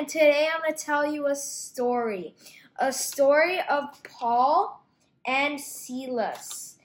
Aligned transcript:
and 0.00 0.08
today 0.08 0.48
I'm 0.50 0.62
going 0.62 0.72
to 0.72 0.82
tell 0.82 1.12
you 1.12 1.26
a 1.26 1.34
story. 1.34 2.34
A 2.78 2.90
story 2.90 3.60
of 3.68 3.84
Paul 4.02 4.82
and 5.26 5.60
Silas. 5.60 6.76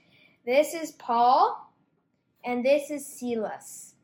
This 0.45 0.73
is 0.73 0.91
Paul 0.91 1.71
and 2.43 2.65
this 2.65 2.91
is 2.91 3.07
Silas. 3.07 3.96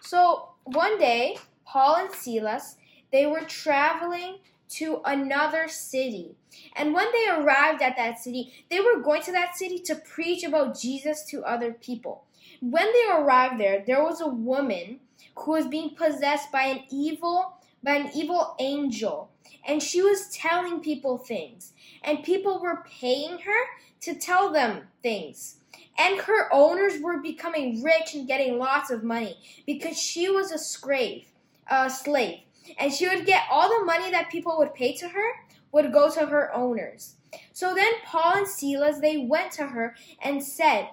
So, 0.00 0.54
one 0.64 0.98
day, 0.98 1.36
Paul 1.66 1.96
and 1.96 2.10
Silas, 2.12 2.76
they 3.12 3.26
were 3.26 3.42
traveling 3.42 4.38
to 4.70 5.02
another 5.04 5.68
city. 5.68 6.34
And 6.74 6.94
when 6.94 7.12
they 7.12 7.28
arrived 7.28 7.82
at 7.82 7.98
that 7.98 8.20
city, 8.20 8.54
they 8.70 8.80
were 8.80 9.02
going 9.02 9.20
to 9.24 9.32
that 9.32 9.54
city 9.54 9.80
to 9.80 9.96
preach 9.96 10.44
about 10.44 10.80
Jesus 10.80 11.26
to 11.26 11.44
other 11.44 11.74
people. 11.74 12.24
When 12.62 12.90
they 12.90 13.12
arrived 13.12 13.60
there, 13.60 13.84
there 13.86 14.02
was 14.02 14.22
a 14.22 14.28
woman 14.28 15.00
who 15.36 15.50
was 15.50 15.66
being 15.66 15.90
possessed 15.94 16.50
by 16.50 16.62
an 16.62 16.84
evil 16.90 17.59
by 17.82 17.96
an 17.96 18.10
evil 18.14 18.54
angel. 18.58 19.30
And 19.66 19.82
she 19.82 20.02
was 20.02 20.28
telling 20.28 20.80
people 20.80 21.18
things. 21.18 21.72
And 22.02 22.24
people 22.24 22.60
were 22.60 22.84
paying 22.88 23.38
her 23.38 23.64
to 24.02 24.14
tell 24.14 24.52
them 24.52 24.88
things. 25.02 25.56
And 25.98 26.20
her 26.20 26.52
owners 26.52 27.00
were 27.00 27.20
becoming 27.20 27.82
rich 27.82 28.14
and 28.14 28.26
getting 28.26 28.58
lots 28.58 28.90
of 28.90 29.04
money 29.04 29.36
because 29.66 30.00
she 30.00 30.30
was 30.30 30.50
a 30.50 30.58
slave 30.58 31.26
a 31.70 31.88
slave. 31.88 32.40
And 32.78 32.92
she 32.92 33.08
would 33.08 33.24
get 33.24 33.44
all 33.50 33.68
the 33.68 33.84
money 33.84 34.10
that 34.10 34.30
people 34.30 34.58
would 34.58 34.74
pay 34.74 34.94
to 34.96 35.08
her 35.08 35.30
would 35.72 35.92
go 35.92 36.10
to 36.10 36.26
her 36.26 36.52
owners. 36.54 37.14
So 37.52 37.74
then 37.74 37.92
paul 38.04 38.38
and 38.38 38.48
silas 38.48 39.00
they 39.00 39.16
went 39.16 39.52
to 39.52 39.66
her 39.68 39.94
and 40.20 40.42
said 40.42 40.88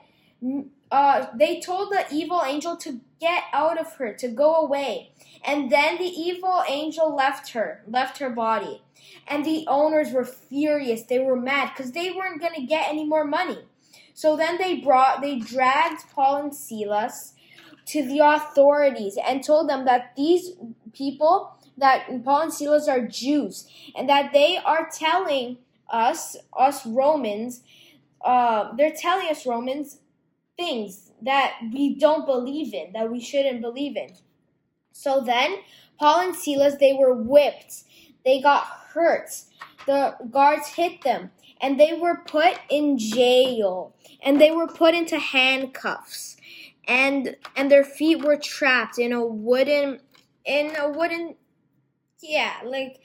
uh, 0.91 1.25
they 1.35 1.59
told 1.59 1.91
the 1.91 2.05
evil 2.11 2.44
angel 2.45 2.77
to 2.77 3.01
get 3.19 3.43
out 3.53 3.79
of 3.79 3.93
her, 3.95 4.13
to 4.13 4.27
go 4.27 4.55
away. 4.55 5.11
And 5.43 5.71
then 5.71 5.97
the 5.97 6.05
evil 6.05 6.63
angel 6.67 7.15
left 7.15 7.51
her, 7.51 7.83
left 7.87 8.19
her 8.19 8.29
body. 8.29 8.81
And 9.27 9.45
the 9.45 9.65
owners 9.67 10.11
were 10.11 10.25
furious. 10.25 11.03
They 11.03 11.19
were 11.19 11.39
mad 11.39 11.71
because 11.75 11.91
they 11.91 12.11
weren't 12.11 12.41
going 12.41 12.55
to 12.55 12.65
get 12.65 12.89
any 12.89 13.05
more 13.05 13.25
money. 13.25 13.59
So 14.13 14.35
then 14.35 14.57
they 14.57 14.81
brought, 14.81 15.21
they 15.21 15.39
dragged 15.39 16.03
Paul 16.13 16.38
and 16.38 16.55
Silas 16.55 17.33
to 17.88 18.05
the 18.05 18.19
authorities 18.19 19.17
and 19.23 19.43
told 19.43 19.69
them 19.69 19.85
that 19.85 20.13
these 20.17 20.51
people, 20.93 21.55
that 21.77 22.23
Paul 22.23 22.43
and 22.43 22.53
Silas 22.53 22.88
are 22.88 23.07
Jews, 23.07 23.67
and 23.95 24.09
that 24.09 24.33
they 24.33 24.57
are 24.57 24.89
telling 24.91 25.59
us, 25.89 26.35
us 26.57 26.85
Romans, 26.85 27.61
uh, 28.21 28.75
they're 28.75 28.95
telling 28.95 29.29
us 29.29 29.45
Romans 29.45 29.99
things 30.57 31.06
that 31.21 31.55
we 31.73 31.95
don't 31.95 32.25
believe 32.25 32.73
in, 32.73 32.93
that 32.93 33.11
we 33.11 33.19
shouldn't 33.19 33.61
believe 33.61 33.97
in. 33.97 34.09
So 34.91 35.21
then, 35.21 35.57
Paul 35.99 36.21
and 36.21 36.35
Silas, 36.35 36.75
they 36.79 36.93
were 36.93 37.13
whipped. 37.13 37.83
They 38.25 38.41
got 38.41 38.65
hurt. 38.93 39.29
The 39.85 40.15
guards 40.31 40.67
hit 40.67 41.01
them. 41.01 41.31
And 41.61 41.79
they 41.79 41.93
were 41.93 42.21
put 42.27 42.59
in 42.69 42.97
jail. 42.97 43.95
And 44.21 44.39
they 44.39 44.51
were 44.51 44.67
put 44.67 44.93
into 44.93 45.17
handcuffs. 45.19 46.38
And 46.88 47.35
and 47.55 47.69
their 47.69 47.83
feet 47.83 48.23
were 48.23 48.38
trapped 48.38 48.97
in 48.97 49.11
a 49.11 49.25
wooden 49.25 49.99
in 50.45 50.75
a 50.75 50.89
wooden 50.89 51.35
yeah, 52.21 52.53
like 52.63 52.99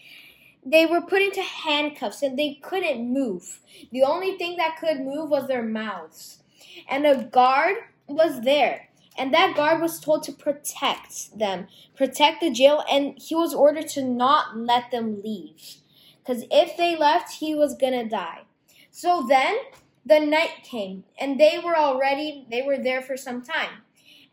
they 0.64 0.86
were 0.86 1.00
put 1.00 1.22
into 1.22 1.42
handcuffs 1.42 2.22
and 2.22 2.38
they 2.38 2.58
couldn't 2.62 3.12
move. 3.12 3.60
The 3.90 4.04
only 4.04 4.38
thing 4.38 4.56
that 4.56 4.78
could 4.78 5.00
move 5.00 5.30
was 5.30 5.48
their 5.48 5.64
mouths 5.64 6.42
and 6.88 7.06
a 7.06 7.24
guard 7.24 7.76
was 8.12 8.42
there. 8.42 8.88
And 9.16 9.32
that 9.34 9.56
guard 9.56 9.82
was 9.82 10.00
told 10.00 10.22
to 10.24 10.32
protect 10.32 11.38
them, 11.38 11.68
protect 11.96 12.40
the 12.40 12.50
jail, 12.50 12.82
and 12.90 13.18
he 13.18 13.34
was 13.34 13.54
ordered 13.54 13.88
to 13.88 14.04
not 14.04 14.56
let 14.56 14.90
them 14.90 15.20
leave. 15.22 15.76
Because 16.18 16.44
if 16.50 16.76
they 16.76 16.96
left, 16.96 17.34
he 17.34 17.54
was 17.54 17.76
gonna 17.76 18.08
die. 18.08 18.42
So 18.90 19.26
then 19.28 19.56
the 20.04 20.20
night 20.20 20.64
came, 20.64 21.04
and 21.18 21.38
they 21.38 21.58
were 21.62 21.76
already, 21.76 22.46
they 22.50 22.62
were 22.62 22.78
there 22.78 23.02
for 23.02 23.16
some 23.16 23.42
time. 23.42 23.82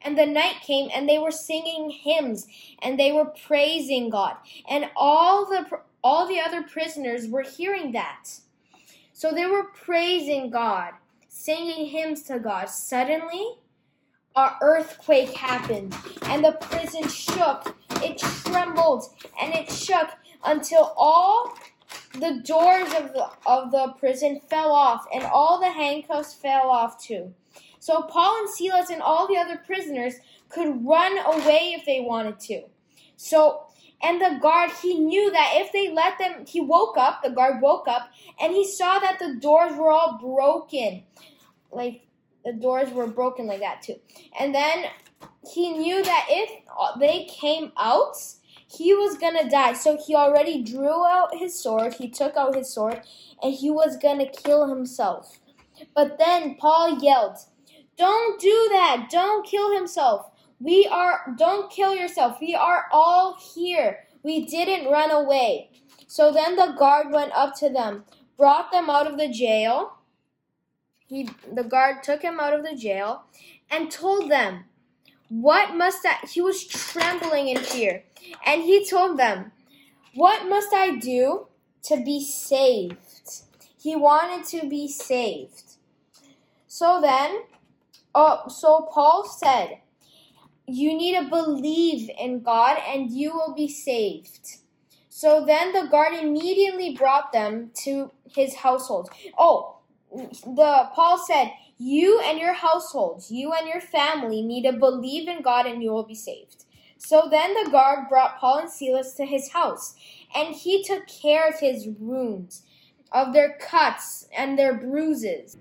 And 0.02 0.18
the 0.18 0.26
night 0.26 0.62
came, 0.62 0.90
and 0.94 1.10
they 1.10 1.20
were 1.20 1.32
singing 1.32 1.90
hymns, 1.90 2.48
and 2.82 2.98
they 2.98 3.12
were 3.12 3.26
praising 3.26 4.10
God. 4.10 4.38
And 4.70 4.90
all 4.96 5.46
the 5.46 5.66
all 6.02 6.26
the 6.26 6.40
other 6.40 6.64
prisoners 6.64 7.28
were 7.28 7.44
hearing 7.44 7.92
that. 7.92 8.40
So 9.12 9.34
they 9.34 9.46
were 9.46 9.66
praising 9.66 10.50
God 10.50 10.94
singing 11.28 11.88
hymns 11.88 12.24
to 12.24 12.40
God. 12.40 12.70
Suddenly, 12.70 13.58
an 14.36 14.52
earthquake 14.62 15.32
happened, 15.32 15.96
and 16.24 16.44
the 16.44 16.54
prison 16.54 17.08
shook. 17.08 17.76
It 18.02 18.18
trembled 18.18 19.06
and 19.42 19.54
it 19.54 19.70
shook 19.70 20.10
until 20.46 20.94
all 20.96 21.54
the 22.14 22.42
doors 22.46 22.94
of 22.94 23.14
the 23.14 23.28
of 23.46 23.72
the 23.72 23.94
prison 24.00 24.40
fell 24.50 24.72
off, 24.72 25.06
and 25.14 25.24
all 25.24 25.60
the 25.60 25.70
handcuffs 25.70 26.34
fell 26.34 26.70
off 26.70 27.02
too. 27.04 27.34
So 27.80 28.02
Paul 28.04 28.40
and 28.40 28.50
Silas 28.50 28.90
and 28.90 29.02
all 29.02 29.28
the 29.28 29.38
other 29.38 29.58
prisoners 29.58 30.16
could 30.50 30.86
run 30.86 31.18
away 31.18 31.76
if 31.78 31.86
they 31.86 32.02
wanted 32.02 32.40
to. 32.42 32.64
So 33.16 33.66
and 34.02 34.22
the 34.22 34.40
guard, 34.42 34.72
he 34.82 34.98
knew 34.98 35.30
that 35.32 35.54
if 35.56 35.72
they 35.74 35.92
let 35.92 36.18
them, 36.20 36.46
he 36.48 36.62
woke 36.62 36.98
up, 36.98 37.22
the 37.22 37.32
guard 37.32 37.62
woke 37.62 37.88
up, 37.88 38.10
and 38.40 38.54
he 38.54 38.66
saw 38.66 39.00
that 39.00 39.20
the 39.20 39.36
doors 39.42 39.76
were 39.76 39.92
all 39.92 40.18
broken. 40.22 41.04
Like, 41.72 42.08
the 42.44 42.54
doors 42.54 42.92
were 42.92 43.08
broken 43.08 43.48
like 43.48 43.60
that 43.60 43.82
too. 43.82 43.96
And 44.40 44.54
then 44.54 44.86
he 45.52 45.72
knew 45.72 46.04
that 46.04 46.26
if 46.30 46.50
they 47.00 47.26
came 47.26 47.72
out, 47.78 48.16
he 48.68 48.94
was 48.94 49.18
gonna 49.18 49.50
die. 49.50 49.74
So 49.74 49.98
he 50.06 50.16
already 50.16 50.62
drew 50.64 51.06
out 51.06 51.38
his 51.38 51.62
sword, 51.62 51.96
he 51.96 52.10
took 52.10 52.38
out 52.38 52.56
his 52.56 52.72
sword, 52.72 53.02
and 53.42 53.54
he 53.54 53.72
was 53.72 53.98
gonna 53.98 54.28
kill 54.28 54.68
himself. 54.68 55.40
But 55.96 56.18
then 56.18 56.56
Paul 56.56 57.00
yelled, 57.00 57.38
Don't 57.98 58.40
do 58.40 58.70
that! 58.72 59.08
Don't 59.10 59.46
kill 59.46 59.74
himself! 59.74 60.30
We 60.60 60.88
are, 60.92 61.34
don't 61.38 61.72
kill 61.72 61.96
yourself. 61.96 62.38
We 62.42 62.54
are 62.54 62.86
all 62.92 63.38
here. 63.56 64.00
We 64.24 64.46
didn't 64.46 64.92
run 64.92 65.10
away. 65.10 65.72
So 66.06 66.32
then 66.32 66.58
the 66.58 66.76
guard 66.78 67.12
went 67.12 67.32
up 67.34 67.56
to 67.60 67.70
them, 67.70 68.04
brought 68.38 68.72
them 68.72 68.90
out 68.90 69.08
of 69.08 69.18
the 69.18 69.30
jail. 69.30 69.94
He, 71.10 71.30
the 71.52 71.64
guard 71.64 72.04
took 72.04 72.22
him 72.22 72.40
out 72.40 72.54
of 72.54 72.64
the 72.64 72.76
jail 72.76 73.24
and 73.70 73.92
told 73.92 74.30
them, 74.30 74.66
What 75.30 75.76
must 75.76 76.06
I, 76.06 76.26
he 76.28 76.40
was 76.40 76.66
trembling 76.66 77.48
in 77.48 77.58
fear. 77.58 78.04
And 78.46 78.62
he 78.62 78.88
told 78.88 79.18
them, 79.18 79.52
What 80.14 80.48
must 80.48 80.72
I 80.74 80.96
do 80.96 81.48
to 81.84 82.04
be 82.04 82.24
saved? 82.24 83.42
He 83.78 83.96
wanted 83.96 84.46
to 84.50 84.70
be 84.70 84.88
saved. 84.88 85.64
So 86.68 87.02
then, 87.02 87.42
oh, 88.14 88.44
so 88.48 88.88
Paul 88.94 89.26
said, 89.26 89.80
you 90.72 90.96
need 90.96 91.16
to 91.20 91.28
believe 91.28 92.10
in 92.20 92.42
God 92.42 92.78
and 92.88 93.10
you 93.10 93.34
will 93.34 93.56
be 93.56 93.68
saved. 93.68 94.58
So 95.10 95.44
then 95.46 95.74
the 95.74 95.90
guard 95.90 96.14
immediately 96.14 96.96
brought 96.96 97.34
them 97.34 97.72
to 97.84 98.12
his 98.26 98.56
household. 98.56 99.10
Oh, 99.38 99.79
the 100.12 100.90
Paul 100.94 101.18
said, 101.18 101.52
"You 101.78 102.20
and 102.20 102.40
your 102.40 102.54
households, 102.54 103.32
you 103.32 103.54
and 103.54 103.68
your 103.68 103.82
family 103.82 104.42
need 104.42 104.64
to 104.64 104.74
believe 104.74 105.28
in 105.28 105.42
God 105.42 105.66
and 105.66 105.84
you 105.84 105.92
will 105.92 106.04
be 106.04 106.16
saved." 106.16 106.66
So 106.98 107.28
then 107.30 107.54
the 107.54 107.70
guard 107.70 108.10
brought 108.10 108.40
Paul 108.40 108.58
and 108.58 108.70
Silas 108.70 109.14
to 109.16 109.26
his 109.26 109.54
house, 109.54 109.96
and 110.36 110.54
he 110.54 110.84
took 110.84 111.08
care 111.08 111.48
of 111.48 111.60
his 111.60 111.88
wounds, 111.88 112.64
of 113.12 113.34
their 113.34 113.58
cuts 113.58 114.28
and 114.36 114.60
their 114.60 114.74
bruises. 114.74 115.58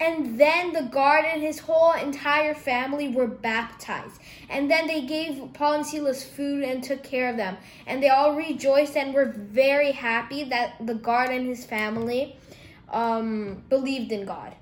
And 0.00 0.38
then 0.38 0.72
the 0.72 0.82
guard 0.82 1.24
and 1.24 1.42
his 1.42 1.60
whole 1.60 1.92
entire 1.92 2.54
family 2.54 3.08
were 3.08 3.28
baptized. 3.28 4.20
And 4.50 4.70
then 4.70 4.88
they 4.88 5.02
gave 5.02 5.52
Paul 5.54 5.74
and 5.74 5.86
Silas 5.86 6.24
food 6.24 6.64
and 6.64 6.82
took 6.82 7.04
care 7.04 7.28
of 7.30 7.36
them. 7.36 7.56
And 7.86 8.02
they 8.02 8.08
all 8.08 8.34
rejoiced 8.34 8.96
and 8.96 9.14
were 9.14 9.32
very 9.36 9.92
happy 9.92 10.42
that 10.44 10.74
the 10.80 10.94
guard 10.94 11.30
and 11.30 11.46
his 11.46 11.64
family 11.64 12.36
um, 12.92 13.62
believed 13.68 14.12
in 14.12 14.24
God. 14.24 14.54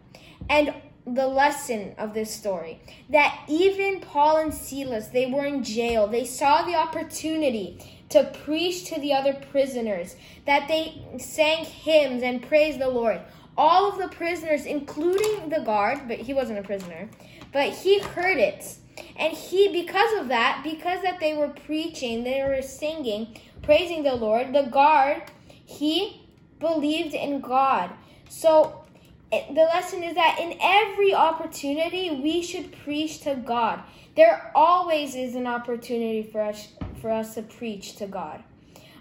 And 0.49 0.75
the 1.07 1.27
lesson 1.27 1.95
of 1.99 2.15
this 2.15 2.33
story 2.33 2.81
that 3.09 3.43
even 3.49 4.01
Paul 4.01 4.37
and 4.37 4.55
Silas, 4.55 5.09
they 5.09 5.27
were 5.27 5.47
in 5.47 5.65
jail. 5.65 6.07
They 6.07 6.25
saw 6.25 6.63
the 6.63 6.75
opportunity 6.75 7.79
to 8.11 8.25
preach 8.45 8.85
to 8.87 9.01
the 9.01 9.13
other 9.13 9.33
prisoners, 9.33 10.17
that 10.45 10.67
they 10.67 11.03
sang 11.19 11.65
hymns 11.65 12.23
and 12.23 12.43
praised 12.43 12.81
the 12.81 12.89
Lord 12.89 13.21
all 13.61 13.91
of 13.91 13.99
the 13.99 14.09
prisoners, 14.09 14.65
including 14.65 15.51
the 15.51 15.61
guard, 15.61 16.09
but 16.09 16.19
he 16.19 16.33
wasn't 16.33 16.59
a 16.59 16.63
prisoner, 16.63 17.11
but 17.53 17.69
he 17.69 18.01
heard 18.01 18.39
it. 18.39 18.77
And 19.17 19.35
he, 19.35 19.69
because 19.69 20.19
of 20.19 20.29
that, 20.29 20.63
because 20.65 21.03
that 21.03 21.21
they 21.21 21.35
were 21.35 21.49
preaching, 21.49 22.25
they 22.25 22.43
were 22.43 22.63
singing, 22.63 23.39
praising 23.63 24.03
the 24.03 24.15
Lord, 24.15 24.55
the 24.55 24.63
guard, 24.63 25.25
he 25.47 26.27
believed 26.59 27.15
in 27.15 27.41
God. 27.41 27.91
So 28.31 28.85
the 29.31 29.69
lesson 29.75 30.03
is 30.05 30.15
that 30.15 30.39
in 30.41 30.57
every 30.63 31.13
opportunity, 31.13 32.11
we 32.23 32.43
should 32.43 32.73
preach 32.85 33.21
to 33.23 33.35
God. 33.35 33.81
There 34.17 34.53
always 34.55 35.17
is 35.17 35.35
an 35.35 35.47
opportunity 35.47 36.23
for 36.23 36.41
us 36.41 36.69
for 37.01 37.11
us 37.11 37.35
to 37.35 37.43
preach 37.43 37.97
to 37.97 38.07
God. 38.07 38.43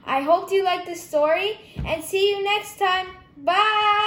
I 0.05 0.21
hope 0.21 0.51
you 0.51 0.63
like 0.63 0.85
the 0.85 0.95
story 0.95 1.59
and 1.85 2.03
see 2.03 2.31
you 2.31 2.43
next 2.43 2.79
time. 2.79 3.07
Bye. 3.37 3.98